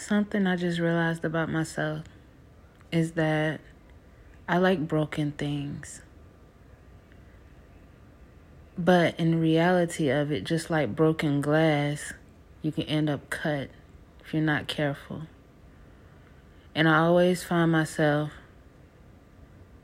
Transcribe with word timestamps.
something 0.00 0.46
I 0.46 0.56
just 0.56 0.78
realized 0.78 1.24
about 1.24 1.50
myself 1.50 2.04
is 2.90 3.12
that 3.12 3.60
I 4.48 4.58
like 4.58 4.88
broken 4.88 5.32
things. 5.32 6.02
But 8.76 9.18
in 9.20 9.40
reality 9.40 10.08
of 10.08 10.32
it, 10.32 10.44
just 10.44 10.70
like 10.70 10.96
broken 10.96 11.40
glass, 11.40 12.14
you 12.62 12.72
can 12.72 12.84
end 12.84 13.10
up 13.10 13.28
cut 13.30 13.68
if 14.24 14.32
you're 14.32 14.42
not 14.42 14.68
careful. 14.68 15.22
And 16.74 16.88
I 16.88 16.98
always 16.98 17.42
find 17.42 17.70
myself 17.70 18.30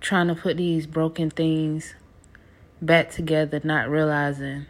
trying 0.00 0.28
to 0.28 0.34
put 0.34 0.56
these 0.56 0.86
broken 0.86 1.30
things 1.30 1.94
back 2.80 3.10
together, 3.10 3.60
not 3.62 3.88
realizing 3.88 4.66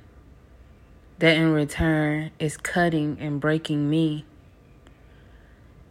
that 1.19 1.37
in 1.37 1.53
return 1.53 2.31
it's 2.39 2.57
cutting 2.57 3.19
and 3.21 3.41
breaking 3.41 3.89
me. 3.89 4.25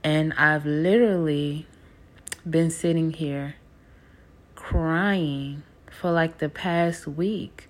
And 0.05 0.33
I've 0.33 0.67
literally 0.67 1.65
been 2.47 2.69
sitting 2.69 3.09
here 3.09 3.55
crying 4.53 5.63
for 5.89 6.11
like 6.11 6.37
the 6.37 6.47
past 6.47 7.07
week 7.07 7.67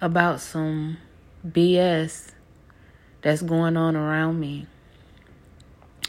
about 0.00 0.40
some 0.40 0.96
BS 1.46 2.30
that's 3.20 3.42
going 3.42 3.76
on 3.76 3.94
around 3.94 4.40
me. 4.40 4.66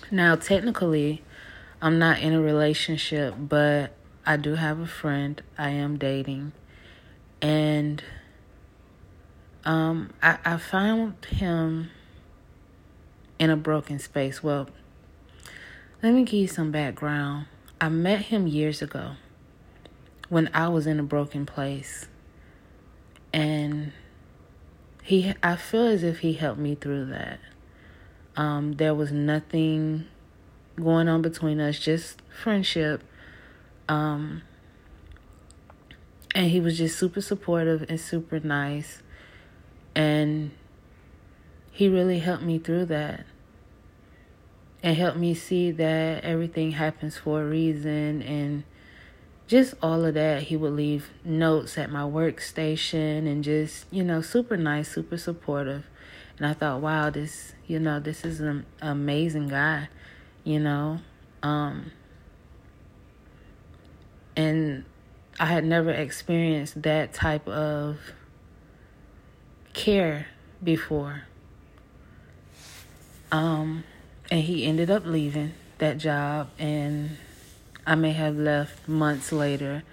Now, 0.09 0.37
technically, 0.37 1.21
I'm 1.81 1.99
not 1.99 2.19
in 2.19 2.31
a 2.31 2.39
relationship, 2.41 3.35
but 3.37 3.91
I 4.25 4.37
do 4.37 4.55
have 4.55 4.79
a 4.79 4.87
friend 4.87 5.41
I 5.57 5.71
am 5.71 5.97
dating. 5.97 6.53
And 7.41 8.01
um, 9.65 10.11
I, 10.23 10.37
I 10.45 10.55
found 10.55 11.25
him 11.25 11.91
in 13.37 13.49
a 13.49 13.57
broken 13.57 13.99
space. 13.99 14.41
Well, 14.41 14.69
let 16.05 16.13
me 16.13 16.23
give 16.23 16.39
you 16.39 16.47
some 16.47 16.69
background. 16.69 17.47
I 17.81 17.89
met 17.89 18.25
him 18.25 18.45
years 18.45 18.83
ago 18.83 19.13
when 20.29 20.51
I 20.53 20.67
was 20.67 20.85
in 20.85 20.99
a 20.99 21.03
broken 21.03 21.47
place. 21.47 22.07
And 23.33 23.91
he 25.01 25.33
I 25.41 25.55
feel 25.55 25.87
as 25.87 26.03
if 26.03 26.19
he 26.19 26.33
helped 26.33 26.59
me 26.59 26.75
through 26.75 27.05
that. 27.05 27.39
Um, 28.37 28.73
there 28.73 28.93
was 28.93 29.11
nothing 29.11 30.05
going 30.75 31.07
on 31.07 31.23
between 31.23 31.59
us, 31.59 31.79
just 31.79 32.21
friendship. 32.29 33.01
Um, 33.89 34.43
and 36.35 36.51
he 36.51 36.59
was 36.59 36.77
just 36.77 36.99
super 36.99 37.21
supportive 37.21 37.83
and 37.89 37.99
super 37.99 38.39
nice. 38.39 39.01
And 39.95 40.51
he 41.71 41.89
really 41.89 42.19
helped 42.19 42.43
me 42.43 42.59
through 42.59 42.85
that 42.85 43.25
and 44.85 44.95
helped 44.95 45.17
me 45.17 45.33
see 45.33 45.71
that 45.71 46.23
everything 46.23 46.69
happens 46.73 47.17
for 47.17 47.41
a 47.41 47.45
reason 47.45 48.21
and 48.21 48.63
just 49.47 49.73
all 49.81 50.05
of 50.05 50.13
that. 50.13 50.43
He 50.43 50.55
would 50.55 50.73
leave 50.73 51.09
notes 51.23 51.75
at 51.79 51.89
my 51.91 52.03
workstation 52.03 53.27
and 53.27 53.43
just, 53.43 53.87
you 53.89 54.03
know, 54.03 54.21
super 54.21 54.55
nice, 54.55 54.93
super 54.93 55.17
supportive. 55.17 55.87
And 56.37 56.45
I 56.45 56.53
thought, 56.53 56.81
wow, 56.81 57.09
this, 57.09 57.53
you 57.65 57.79
know, 57.79 57.99
this 57.99 58.23
is 58.23 58.39
an 58.41 58.63
amazing 58.79 59.47
guy, 59.47 59.89
you 60.43 60.59
know. 60.59 60.99
Um, 61.41 61.91
and 64.35 64.85
I 65.39 65.47
had 65.47 65.65
never 65.65 65.89
experienced 65.89 66.83
that 66.83 67.11
type 67.11 67.47
of 67.47 67.97
care 69.73 70.27
before. 70.63 71.23
Um, 73.31 73.83
and 74.31 74.41
he 74.41 74.65
ended 74.65 74.89
up 74.89 75.05
leaving 75.05 75.53
that 75.77 75.97
job 75.97 76.49
and 76.57 77.17
I 77.85 77.95
may 77.95 78.13
have 78.13 78.35
left 78.37 78.87
months 78.87 79.31
later 79.31 79.83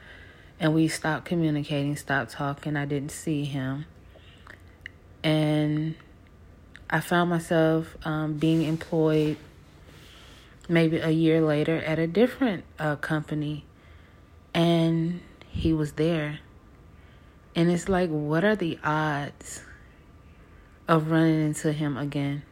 and 0.59 0.75
we 0.75 0.89
stopped 0.89 1.25
communicating, 1.25 1.97
stopped 1.97 2.31
talking. 2.31 2.77
I 2.77 2.85
didn't 2.85 3.11
see 3.11 3.45
him. 3.45 3.85
And 5.23 5.97
I 6.89 7.01
found 7.01 7.31
myself 7.31 7.97
um, 8.07 8.35
being 8.35 8.63
employed 8.63 9.37
maybe 10.69 10.99
a 10.99 11.11
year 11.11 11.41
later 11.41 11.77
at 11.79 11.99
a 11.99 12.07
different 12.07 12.65
uh, 12.79 12.97
company 12.97 13.65
and 14.55 15.21
he 15.49 15.73
was 15.73 15.93
there. 15.93 16.39
And 17.55 17.71
it's 17.71 17.89
like, 17.89 18.09
what 18.09 18.45
are 18.45 18.57
the 18.57 18.79
odds 18.83 19.63
of 20.89 21.11
running 21.11 21.45
into 21.45 21.73
him 21.73 21.99
again? 21.99 22.43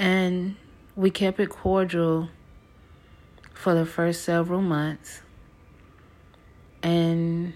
And 0.00 0.56
we 0.96 1.10
kept 1.10 1.38
it 1.40 1.50
cordial 1.50 2.30
for 3.52 3.74
the 3.74 3.84
first 3.84 4.24
several 4.24 4.62
months. 4.62 5.20
And 6.82 7.52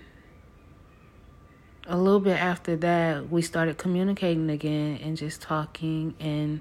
a 1.87 1.97
little 1.97 2.21
bit 2.21 2.39
after 2.39 2.77
that, 2.77 3.31
we 3.31 3.41
started 3.41 3.79
communicating 3.79 4.51
again 4.51 5.01
and 5.03 5.17
just 5.17 5.41
talking. 5.41 6.15
And 6.21 6.61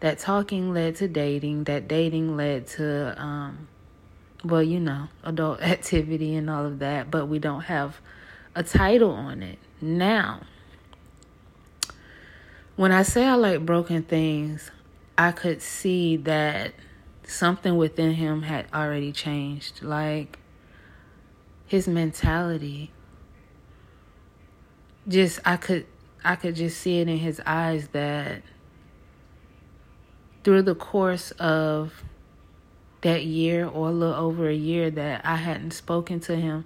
that 0.00 0.18
talking 0.18 0.74
led 0.74 0.96
to 0.96 1.08
dating. 1.08 1.64
That 1.64 1.88
dating 1.88 2.36
led 2.36 2.66
to, 2.68 3.18
um, 3.18 3.66
well, 4.44 4.62
you 4.62 4.78
know, 4.78 5.08
adult 5.22 5.62
activity 5.62 6.34
and 6.34 6.50
all 6.50 6.66
of 6.66 6.80
that. 6.80 7.10
But 7.10 7.28
we 7.28 7.38
don't 7.38 7.62
have 7.62 7.98
a 8.54 8.62
title 8.62 9.12
on 9.12 9.42
it. 9.42 9.58
Now, 9.80 10.42
when 12.76 12.92
I 12.92 13.04
say 13.04 13.24
I 13.24 13.36
like 13.36 13.64
broken 13.64 14.02
things, 14.02 14.70
I 15.16 15.32
could 15.32 15.62
see 15.62 16.16
that 16.18 16.74
something 17.24 17.76
within 17.76 18.14
him 18.14 18.42
had 18.42 18.66
already 18.72 19.12
changed. 19.12 19.82
Like 19.82 20.38
his 21.66 21.88
mentality. 21.88 22.90
Just 25.06 25.40
I 25.44 25.56
could 25.56 25.86
I 26.24 26.36
could 26.36 26.56
just 26.56 26.78
see 26.78 27.00
it 27.00 27.08
in 27.08 27.18
his 27.18 27.40
eyes 27.44 27.88
that 27.88 28.42
through 30.42 30.62
the 30.62 30.74
course 30.74 31.30
of 31.32 32.04
that 33.02 33.24
year 33.24 33.66
or 33.66 33.88
a 33.88 33.92
little 33.92 34.14
over 34.14 34.48
a 34.48 34.54
year 34.54 34.90
that 34.90 35.24
I 35.24 35.36
hadn't 35.36 35.72
spoken 35.72 36.20
to 36.20 36.36
him, 36.36 36.64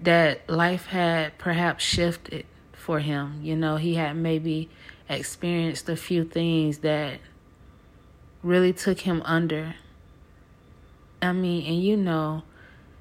that 0.00 0.48
life 0.48 0.86
had 0.86 1.36
perhaps 1.36 1.84
shifted 1.84 2.46
for 2.72 3.00
him. 3.00 3.40
You 3.42 3.56
know, 3.56 3.76
he 3.76 3.96
had 3.96 4.16
maybe 4.16 4.70
experienced 5.08 5.88
a 5.88 5.96
few 5.96 6.24
things 6.24 6.78
that 6.78 7.20
really 8.42 8.72
took 8.72 9.00
him 9.00 9.22
under. 9.24 9.74
I 11.20 11.32
mean, 11.32 11.66
and 11.66 11.82
you 11.82 11.96
know, 11.96 12.42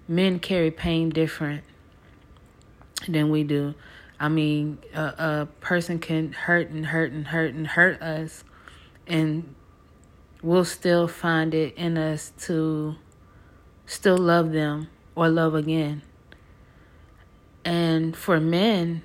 men 0.08 0.40
carry 0.40 0.72
pain 0.72 1.10
different 1.10 1.64
than 3.08 3.30
we 3.30 3.44
do. 3.44 3.76
I 4.20 4.30
mean, 4.30 4.80
a, 4.94 5.02
a 5.02 5.48
person 5.62 6.00
can 6.00 6.32
hurt 6.34 6.70
and 6.70 6.88
hurt 6.88 7.12
and 7.12 7.28
hurt 7.28 7.54
and 7.54 7.68
hurt 7.68 8.02
us, 8.02 8.44
and 9.06 9.54
we'll 10.42 10.66
still 10.66 11.08
find 11.08 11.54
it 11.54 11.76
in 11.76 11.98
us 11.98 12.32
to 12.42 12.96
still 13.86 14.18
love 14.18 14.52
them 14.52 14.90
or 15.16 15.30
love 15.30 15.54
again. 15.54 16.02
And 17.64 18.16
for 18.16 18.40
men, 18.40 19.04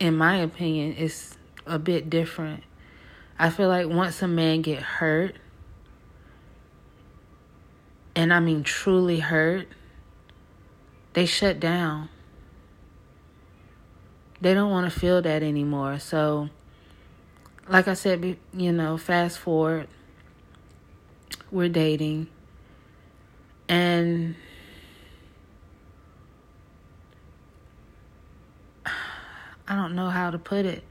in 0.00 0.16
my 0.16 0.38
opinion, 0.38 0.96
it's 0.98 1.36
a 1.66 1.78
bit 1.78 2.10
different. 2.10 2.64
I 3.38 3.50
feel 3.50 3.68
like 3.68 3.86
once 3.86 4.20
a 4.22 4.28
man 4.28 4.62
get 4.62 4.82
hurt, 4.82 5.36
and 8.16 8.32
I 8.32 8.40
mean 8.40 8.64
truly 8.64 9.20
hurt, 9.20 9.68
they 11.12 11.26
shut 11.26 11.60
down. 11.60 12.08
They 14.40 14.54
don't 14.54 14.70
want 14.70 14.90
to 14.90 14.98
feel 14.98 15.20
that 15.20 15.42
anymore. 15.42 15.98
So, 15.98 16.48
like 17.68 17.86
I 17.86 17.94
said, 17.94 18.38
you 18.54 18.72
know, 18.72 18.96
fast 18.96 19.38
forward, 19.38 19.86
we're 21.50 21.68
dating, 21.68 22.28
and 23.68 24.34
I 29.70 29.76
don't 29.76 29.94
know 29.94 30.10
how 30.10 30.30
to 30.30 30.38
put 30.38 30.66
it. 30.66 30.84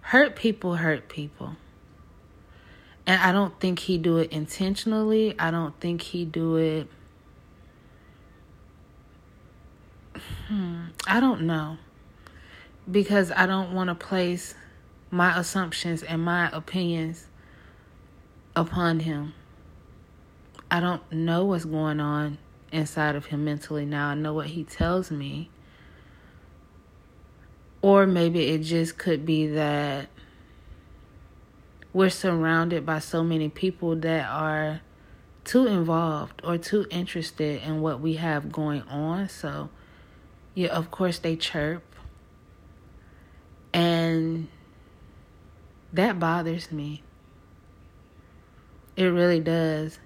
Hurt 0.00 0.36
people 0.36 0.76
hurt 0.76 1.10
people. 1.10 1.56
And 3.06 3.20
I 3.20 3.32
don't 3.32 3.58
think 3.60 3.80
he 3.80 3.98
do 3.98 4.16
it 4.16 4.32
intentionally. 4.32 5.34
I 5.38 5.50
don't 5.50 5.78
think 5.80 6.00
he 6.00 6.24
do 6.24 6.56
it 6.56 6.88
hmm, 10.50 10.86
I 11.06 11.20
don't 11.20 11.42
know. 11.42 11.78
Because 12.90 13.30
I 13.30 13.46
don't 13.46 13.72
want 13.72 13.88
to 13.88 13.94
place 13.94 14.54
my 15.10 15.38
assumptions 15.38 16.02
and 16.02 16.24
my 16.24 16.50
opinions 16.50 17.26
upon 18.56 19.00
him. 19.00 19.34
I 20.70 20.80
don't 20.80 21.02
know 21.12 21.44
what's 21.44 21.64
going 21.64 22.00
on 22.00 22.38
inside 22.72 23.16
of 23.16 23.26
him 23.26 23.44
mentally 23.44 23.84
now. 23.84 24.08
I 24.08 24.14
know 24.14 24.32
what 24.34 24.46
he 24.46 24.64
tells 24.64 25.10
me. 25.10 25.50
Or 27.82 28.06
maybe 28.06 28.48
it 28.48 28.58
just 28.58 28.98
could 28.98 29.24
be 29.24 29.46
that 29.48 30.08
we're 31.92 32.10
surrounded 32.10 32.84
by 32.86 32.98
so 32.98 33.24
many 33.24 33.48
people 33.48 33.96
that 33.96 34.28
are 34.28 34.80
too 35.44 35.66
involved 35.66 36.40
or 36.44 36.58
too 36.58 36.86
interested 36.90 37.62
in 37.62 37.80
what 37.80 38.00
we 38.00 38.14
have 38.14 38.52
going 38.52 38.82
on. 38.82 39.28
So, 39.28 39.70
yeah, 40.54 40.68
of 40.68 40.90
course, 40.90 41.18
they 41.18 41.36
chirp. 41.36 41.82
And 43.72 44.48
that 45.92 46.18
bothers 46.18 46.70
me. 46.70 47.02
It 48.96 49.06
really 49.06 49.40
does. 49.40 49.98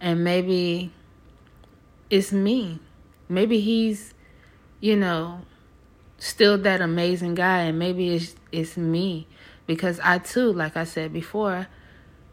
And 0.00 0.22
maybe 0.22 0.92
it's 2.08 2.32
me. 2.32 2.78
Maybe 3.28 3.60
he's, 3.60 4.14
you 4.80 4.96
know, 4.96 5.40
still 6.18 6.58
that 6.58 6.80
amazing 6.80 7.34
guy 7.34 7.60
and 7.62 7.78
maybe 7.78 8.14
it's 8.14 8.34
it's 8.52 8.76
me 8.76 9.26
because 9.66 10.00
I 10.02 10.18
too, 10.18 10.52
like 10.52 10.76
I 10.76 10.84
said 10.84 11.12
before, 11.12 11.66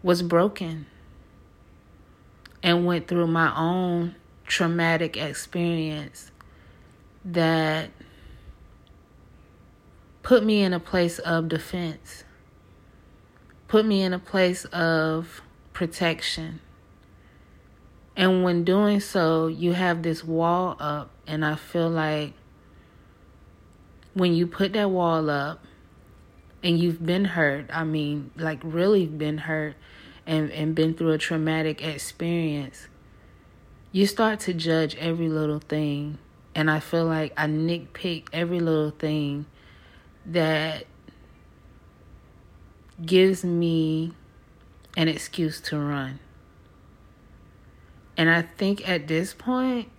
was 0.01 0.21
broken 0.21 0.85
and 2.61 2.85
went 2.85 3.07
through 3.07 3.27
my 3.27 3.55
own 3.55 4.15
traumatic 4.45 5.17
experience 5.17 6.31
that 7.25 7.89
put 10.21 10.43
me 10.43 10.61
in 10.61 10.73
a 10.73 10.79
place 10.79 11.19
of 11.19 11.49
defense, 11.49 12.23
put 13.67 13.85
me 13.85 14.01
in 14.01 14.13
a 14.13 14.19
place 14.19 14.65
of 14.65 15.41
protection. 15.73 16.59
And 18.15 18.43
when 18.43 18.63
doing 18.63 18.99
so, 18.99 19.47
you 19.47 19.73
have 19.73 20.03
this 20.03 20.23
wall 20.23 20.77
up, 20.79 21.09
and 21.25 21.43
I 21.43 21.55
feel 21.55 21.89
like 21.89 22.33
when 24.13 24.33
you 24.33 24.47
put 24.47 24.73
that 24.73 24.89
wall 24.89 25.29
up 25.29 25.63
and 26.63 26.79
you've 26.79 27.05
been 27.05 27.25
hurt, 27.25 27.65
I 27.71 27.83
mean, 27.83 28.31
like 28.37 28.59
really 28.63 29.05
been 29.05 29.39
hurt 29.39 29.75
and, 30.25 30.51
and 30.51 30.75
been 30.75 30.93
through 30.93 31.11
a 31.11 31.17
traumatic 31.17 31.83
experience, 31.83 32.87
you 33.91 34.05
start 34.05 34.39
to 34.41 34.53
judge 34.53 34.95
every 34.95 35.29
little 35.29 35.59
thing. 35.59 36.17
And 36.55 36.69
I 36.69 36.79
feel 36.79 37.05
like 37.05 37.33
I 37.35 37.47
nitpick 37.47 38.27
every 38.31 38.59
little 38.59 38.91
thing 38.91 39.45
that 40.25 40.85
gives 43.03 43.43
me 43.43 44.13
an 44.95 45.07
excuse 45.07 45.59
to 45.61 45.79
run. 45.79 46.19
And 48.15 48.29
I 48.29 48.43
think 48.43 48.87
at 48.87 49.07
this 49.07 49.33
point, 49.33 49.89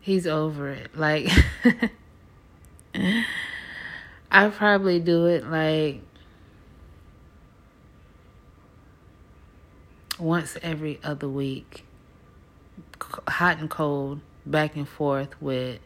he's 0.00 0.26
over 0.26 0.68
it. 0.70 0.96
Like, 0.96 1.28
I 4.30 4.48
probably 4.48 4.98
do 5.00 5.26
it 5.26 5.46
like 5.46 6.00
once 10.18 10.56
every 10.62 10.98
other 11.02 11.28
week, 11.28 11.84
hot 13.28 13.58
and 13.58 13.68
cold, 13.68 14.20
back 14.46 14.76
and 14.76 14.88
forth 14.88 15.40
with, 15.40 15.80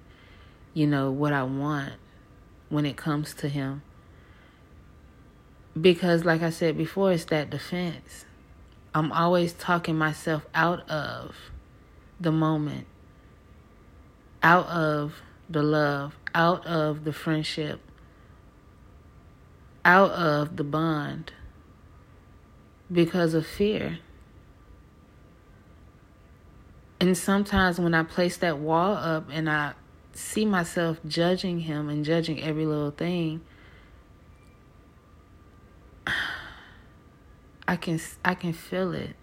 you 0.74 0.86
know, 0.86 1.10
what 1.10 1.32
I 1.32 1.42
want 1.42 1.94
when 2.68 2.86
it 2.86 2.96
comes 2.96 3.34
to 3.34 3.48
him. 3.48 3.82
Because, 5.80 6.24
like 6.24 6.42
I 6.42 6.50
said 6.50 6.76
before, 6.76 7.12
it's 7.12 7.24
that 7.26 7.50
defense. 7.50 8.24
I'm 8.94 9.12
always 9.12 9.52
talking 9.52 9.96
myself 9.96 10.46
out 10.54 10.88
of 10.90 11.34
the 12.20 12.32
moment, 12.32 12.86
out 14.42 14.66
of 14.66 15.22
the 15.48 15.62
love, 15.62 16.17
out 16.34 16.66
of 16.66 17.04
the 17.04 17.12
friendship, 17.12 17.80
out 19.84 20.10
of 20.10 20.56
the 20.56 20.64
bond 20.64 21.32
because 22.90 23.34
of 23.34 23.46
fear. 23.46 23.98
And 27.00 27.16
sometimes 27.16 27.78
when 27.78 27.94
I 27.94 28.02
place 28.02 28.36
that 28.38 28.58
wall 28.58 28.94
up 28.94 29.28
and 29.30 29.48
I 29.48 29.74
see 30.12 30.44
myself 30.44 30.98
judging 31.06 31.60
him 31.60 31.88
and 31.88 32.04
judging 32.04 32.42
every 32.42 32.66
little 32.66 32.90
thing, 32.90 33.40
I 37.68 37.76
can 37.76 38.00
I 38.24 38.34
can 38.34 38.52
feel 38.52 38.92
it. 38.94 39.14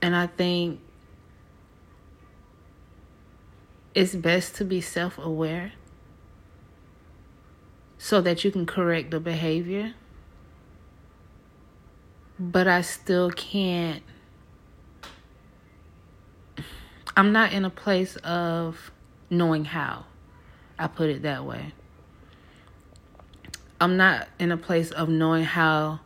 And 0.00 0.16
I 0.16 0.26
think 0.26 0.80
it's 3.98 4.14
best 4.14 4.54
to 4.54 4.64
be 4.64 4.80
self-aware 4.80 5.72
so 7.98 8.20
that 8.20 8.44
you 8.44 8.52
can 8.52 8.64
correct 8.64 9.10
the 9.10 9.18
behavior. 9.18 9.92
But 12.38 12.68
I 12.68 12.82
still 12.82 13.32
can't 13.32 14.04
I'm 17.16 17.32
not 17.32 17.52
in 17.52 17.64
a 17.64 17.70
place 17.70 18.14
of 18.18 18.92
knowing 19.28 19.64
how. 19.64 20.04
I 20.78 20.86
put 20.86 21.10
it 21.10 21.22
that 21.22 21.44
way. 21.44 21.72
I'm 23.80 23.96
not 23.96 24.28
in 24.38 24.52
a 24.52 24.56
place 24.56 24.92
of 24.92 25.08
knowing 25.08 25.42
how 25.42 25.98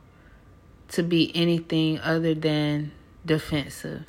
to 0.88 1.02
be 1.02 1.30
anything 1.36 1.98
other 1.98 2.34
than 2.34 2.92
defensive. 3.26 4.06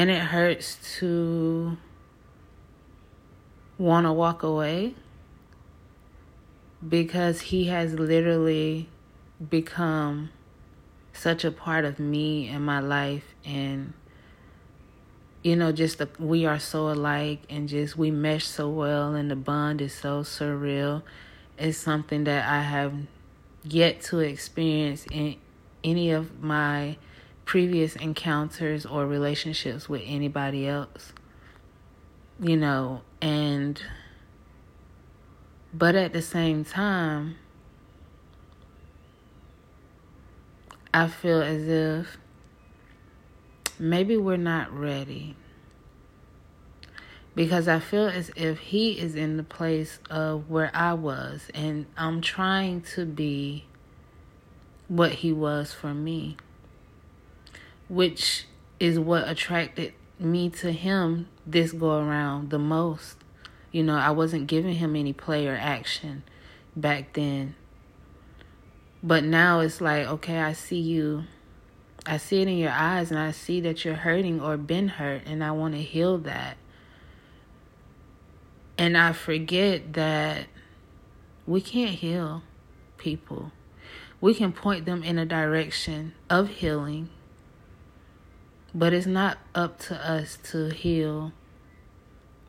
And 0.00 0.10
it 0.10 0.22
hurts 0.22 0.78
to 1.00 1.76
want 3.76 4.06
to 4.06 4.12
walk 4.14 4.42
away 4.42 4.94
because 6.88 7.42
he 7.42 7.66
has 7.66 7.92
literally 7.92 8.88
become 9.50 10.30
such 11.12 11.44
a 11.44 11.50
part 11.50 11.84
of 11.84 11.98
me 11.98 12.48
and 12.48 12.64
my 12.64 12.80
life. 12.80 13.34
And 13.44 13.92
you 15.42 15.54
know 15.54 15.70
just 15.70 15.98
the, 15.98 16.08
we 16.18 16.46
are 16.46 16.58
so 16.58 16.88
alike 16.88 17.42
and 17.50 17.68
just 17.68 17.94
we 17.98 18.10
mesh 18.10 18.46
so 18.46 18.70
well 18.70 19.14
and 19.14 19.30
the 19.30 19.36
bond 19.36 19.82
is 19.82 19.92
so 19.92 20.22
surreal. 20.22 21.02
It's 21.58 21.76
something 21.76 22.24
that 22.24 22.48
i 22.48 22.62
have 22.62 22.94
yet 23.64 24.00
to 24.04 24.20
experience 24.20 25.04
in 25.10 25.36
any 25.84 26.10
of 26.10 26.42
my 26.42 26.96
previous 27.50 27.96
encounters 27.96 28.86
or 28.86 29.06
relationships 29.06 29.88
with 29.88 30.02
anybody 30.04 30.68
else 30.68 31.12
you 32.38 32.56
know 32.56 33.02
and 33.20 33.82
but 35.72 35.94
at 35.94 36.12
the 36.12 36.22
same 36.22 36.64
time, 36.64 37.36
I 40.92 41.06
feel 41.06 41.40
as 41.40 41.68
if 41.68 42.18
maybe 43.78 44.16
we're 44.16 44.36
not 44.36 44.72
ready. 44.72 45.36
Because 47.36 47.68
I 47.68 47.78
feel 47.78 48.08
as 48.08 48.32
if 48.34 48.58
he 48.58 48.98
is 48.98 49.14
in 49.14 49.36
the 49.36 49.44
place 49.44 50.00
of 50.10 50.50
where 50.50 50.72
I 50.74 50.94
was, 50.94 51.48
and 51.54 51.86
I'm 51.96 52.20
trying 52.20 52.80
to 52.94 53.06
be 53.06 53.66
what 54.88 55.12
he 55.12 55.32
was 55.32 55.72
for 55.72 55.94
me, 55.94 56.36
which 57.90 58.46
is 58.78 58.98
what 58.98 59.28
attracted 59.28 59.92
me 60.18 60.48
to 60.48 60.72
him 60.72 61.28
this 61.46 61.72
go 61.72 61.98
around 61.98 62.50
the 62.50 62.58
most. 62.58 63.16
You 63.72 63.82
know, 63.82 63.96
I 63.96 64.12
wasn't 64.12 64.46
giving 64.46 64.76
him 64.76 64.96
any 64.96 65.12
play 65.12 65.46
or 65.46 65.56
action 65.56 66.22
back 66.76 67.12
then. 67.12 67.56
But 69.02 69.24
now 69.24 69.60
it's 69.60 69.80
like, 69.80 70.06
okay, 70.06 70.38
I 70.38 70.52
see 70.52 70.78
you. 70.78 71.24
I 72.06 72.16
see 72.16 72.42
it 72.42 72.48
in 72.48 72.56
your 72.56 72.70
eyes 72.70 73.10
and 73.10 73.18
I 73.18 73.32
see 73.32 73.60
that 73.60 73.84
you're 73.84 73.94
hurting 73.94 74.40
or 74.40 74.56
been 74.56 74.88
hurt 74.88 75.22
and 75.26 75.42
I 75.42 75.50
want 75.50 75.74
to 75.74 75.82
heal 75.82 76.16
that. 76.18 76.56
And 78.78 78.96
I 78.96 79.12
forget 79.12 79.92
that 79.94 80.46
we 81.46 81.60
can't 81.60 81.90
heal 81.90 82.42
people. 82.96 83.52
We 84.20 84.34
can 84.34 84.52
point 84.52 84.84
them 84.84 85.02
in 85.02 85.18
a 85.18 85.26
direction 85.26 86.14
of 86.28 86.48
healing, 86.48 87.10
but 88.74 88.92
it's 88.92 89.06
not 89.06 89.38
up 89.54 89.78
to 89.78 89.94
us 89.94 90.38
to 90.44 90.70
heal 90.70 91.32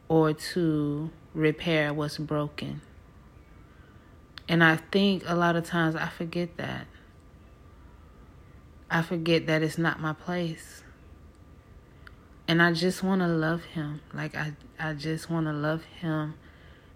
or 0.08 0.34
to 0.34 1.10
repair 1.34 1.94
what's 1.94 2.18
broken. 2.18 2.82
And 4.48 4.64
I 4.64 4.76
think 4.76 5.24
a 5.26 5.36
lot 5.36 5.56
of 5.56 5.66
times 5.66 5.96
I 5.96 6.08
forget 6.08 6.58
that. 6.58 6.88
I 8.90 9.02
forget 9.02 9.48
that 9.48 9.64
it's 9.64 9.78
not 9.78 10.02
my 10.02 10.14
place. 10.14 10.84
And 12.48 12.62
I 12.62 12.74
just 12.74 13.02
want 13.02 13.22
to 13.22 13.28
love 13.28 13.64
him. 13.64 14.02
Like 14.14 14.36
I 14.36 14.54
I 14.78 14.94
just 14.94 15.30
want 15.30 15.46
to 15.46 15.54
love 15.54 15.84
him 15.86 16.34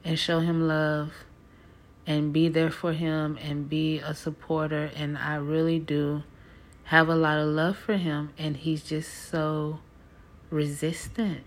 and 0.04 0.20
show 0.20 0.42
him 0.42 0.68
love 0.68 1.14
and 2.06 2.34
be 2.34 2.50
there 2.50 2.70
for 2.70 2.94
him 2.94 3.38
and 3.42 3.70
be 3.70 4.00
a 4.00 4.14
supporter 4.14 4.92
and 4.96 5.18
I 5.18 5.36
really 5.36 5.80
do 5.80 6.24
have 6.86 7.10
a 7.10 7.16
lot 7.16 7.38
of 7.38 7.48
love 7.48 7.78
for 7.78 7.98
him 7.98 8.32
and 8.38 8.58
he's 8.58 8.84
just 8.84 9.30
so 9.30 9.80
resistant. 10.50 11.44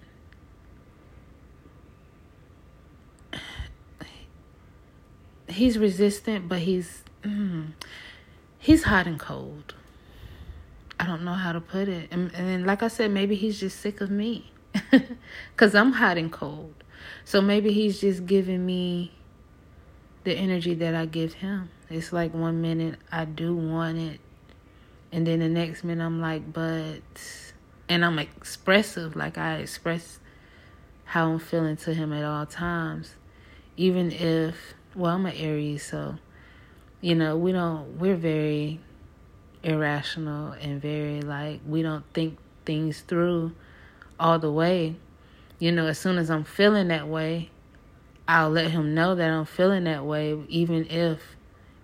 He's 5.49 5.79
resistant, 5.79 6.49
but 6.49 6.61
he's 6.61 7.03
mm, 7.23 7.73
he's 8.59 8.85
hot 8.85 9.07
and 9.07 9.19
cold. 9.19 9.75
I 11.01 11.07
don't 11.07 11.25
know 11.25 11.33
how 11.33 11.53
to 11.53 11.61
put 11.61 11.89
it. 11.89 12.09
And, 12.11 12.35
and 12.35 12.67
like 12.67 12.83
I 12.83 12.89
said, 12.89 13.11
maybe 13.11 13.35
he's 13.35 13.59
just 13.59 13.81
sick 13.81 14.01
of 14.01 14.11
me. 14.11 14.53
Because 15.53 15.75
I'm 15.75 15.93
hot 15.93 16.19
and 16.19 16.31
cold. 16.31 16.75
So 17.25 17.41
maybe 17.41 17.73
he's 17.73 18.01
just 18.01 18.27
giving 18.27 18.65
me 18.65 19.13
the 20.25 20.35
energy 20.35 20.75
that 20.75 20.95
I 20.95 21.07
give 21.07 21.35
him. 21.35 21.71
It's 21.89 22.13
like 22.13 22.35
one 22.35 22.61
minute 22.61 22.99
I 23.11 23.25
do 23.25 23.57
want 23.57 23.99
it. 23.99 24.21
And 25.11 25.27
then 25.27 25.41
the 25.41 25.49
next 25.49 25.85
minute 25.85 26.05
I'm 26.05 26.21
like, 26.21 26.53
but. 26.53 27.03
And 27.91 28.05
I'm 28.05 28.19
expressive. 28.19 29.17
Like 29.17 29.39
I 29.39 29.57
express 29.57 30.21
how 31.05 31.31
I'm 31.31 31.39
feeling 31.39 31.77
to 31.79 31.95
him 31.95 32.13
at 32.13 32.23
all 32.23 32.45
times. 32.45 33.15
Even 33.79 34.13
if, 34.13 34.75
well, 34.95 35.15
I'm 35.15 35.25
an 35.25 35.35
Aries, 35.37 35.87
so, 35.87 36.17
you 37.01 37.15
know, 37.15 37.39
we 37.39 37.53
don't, 37.53 37.99
we're 37.99 38.17
very 38.17 38.81
irrational 39.63 40.53
and 40.53 40.81
very 40.81 41.21
like 41.21 41.61
we 41.67 41.83
don't 41.83 42.05
think 42.15 42.39
things 42.65 43.01
through 43.01 43.53
all 44.21 44.39
the 44.39 44.51
way. 44.51 44.97
You 45.59 45.73
know, 45.73 45.87
as 45.87 45.99
soon 45.99 46.19
as 46.19 46.31
I'm 46.31 46.45
feeling 46.45 46.89
that 46.89 47.09
way, 47.09 47.51
I'll 48.27 48.51
let 48.51 48.71
him 48.71 48.95
know 48.95 49.15
that 49.15 49.31
I'm 49.31 49.47
feeling 49.47 49.85
that 49.85 50.05
way, 50.05 50.39
even 50.49 50.87
if 50.87 51.21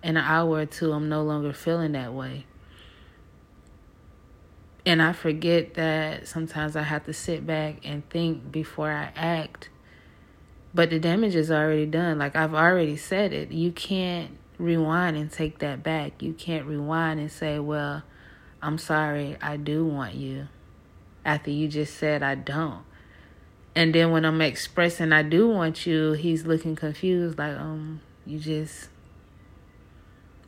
in 0.02 0.16
an 0.16 0.24
hour 0.24 0.58
or 0.58 0.66
two 0.66 0.92
I'm 0.92 1.08
no 1.08 1.22
longer 1.22 1.52
feeling 1.52 1.92
that 1.92 2.12
way. 2.12 2.44
And 4.86 5.00
I 5.00 5.12
forget 5.12 5.74
that 5.74 6.28
sometimes 6.28 6.76
I 6.76 6.82
have 6.82 7.04
to 7.04 7.12
sit 7.12 7.46
back 7.46 7.76
and 7.84 8.08
think 8.10 8.52
before 8.52 8.90
I 8.90 9.10
act. 9.16 9.70
But 10.74 10.90
the 10.90 10.98
damage 10.98 11.34
is 11.34 11.50
already 11.50 11.86
done. 11.86 12.18
Like 12.18 12.36
I've 12.36 12.54
already 12.54 12.96
said 12.96 13.32
it. 13.32 13.50
You 13.50 13.72
can't 13.72 14.36
rewind 14.58 15.16
and 15.16 15.30
take 15.30 15.58
that 15.60 15.82
back. 15.82 16.22
You 16.22 16.32
can't 16.34 16.66
rewind 16.66 17.20
and 17.20 17.32
say, 17.32 17.58
well, 17.58 18.02
I'm 18.60 18.78
sorry, 18.78 19.36
I 19.40 19.56
do 19.56 19.84
want 19.86 20.14
you. 20.14 20.48
After 21.24 21.50
you 21.50 21.68
just 21.68 21.96
said, 21.96 22.22
I 22.22 22.34
don't. 22.34 22.82
And 23.74 23.94
then 23.94 24.10
when 24.10 24.24
I'm 24.24 24.40
expressing, 24.40 25.12
I 25.12 25.22
do 25.22 25.48
want 25.48 25.86
you, 25.86 26.12
he's 26.12 26.46
looking 26.46 26.76
confused, 26.76 27.38
like, 27.38 27.56
um, 27.56 28.00
you 28.24 28.38
just, 28.38 28.88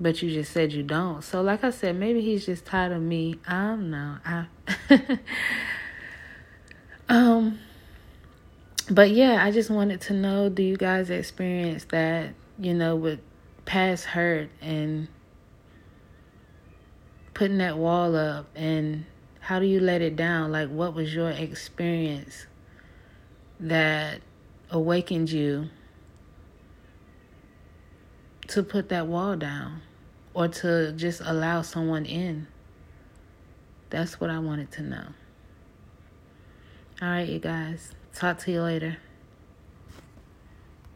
but 0.00 0.22
you 0.22 0.30
just 0.30 0.52
said 0.52 0.72
you 0.72 0.82
don't. 0.82 1.22
So, 1.22 1.42
like 1.42 1.64
I 1.64 1.70
said, 1.70 1.96
maybe 1.96 2.20
he's 2.20 2.46
just 2.46 2.64
tired 2.64 2.92
of 2.92 3.02
me. 3.02 3.36
I 3.46 3.66
don't 3.68 3.90
know. 3.90 4.16
I, 4.24 4.46
um, 7.08 7.58
but 8.90 9.10
yeah, 9.10 9.44
I 9.44 9.50
just 9.50 9.70
wanted 9.70 10.00
to 10.02 10.12
know 10.12 10.48
do 10.48 10.62
you 10.62 10.76
guys 10.76 11.10
experience 11.10 11.84
that, 11.86 12.34
you 12.58 12.74
know, 12.74 12.94
with 12.96 13.20
past 13.64 14.04
hurt 14.04 14.48
and 14.60 15.08
putting 17.34 17.58
that 17.58 17.76
wall 17.76 18.16
up 18.16 18.46
and 18.54 19.04
how 19.40 19.58
do 19.58 19.66
you 19.66 19.78
let 19.78 20.00
it 20.00 20.16
down 20.16 20.50
like 20.50 20.68
what 20.70 20.94
was 20.94 21.14
your 21.14 21.28
experience 21.30 22.46
that 23.60 24.20
awakened 24.70 25.30
you 25.30 25.68
to 28.48 28.62
put 28.62 28.88
that 28.88 29.06
wall 29.06 29.36
down 29.36 29.82
or 30.34 30.48
to 30.48 30.92
just 30.92 31.20
allow 31.24 31.62
someone 31.62 32.04
in. 32.04 32.46
That's 33.90 34.20
what 34.20 34.30
i 34.30 34.38
wanted 34.38 34.70
to 34.72 34.82
know. 34.82 35.06
All 37.00 37.08
right 37.08 37.28
you 37.28 37.38
guys. 37.38 37.92
Talk 38.14 38.38
to 38.40 38.52
you 38.52 38.62
later 38.62 38.98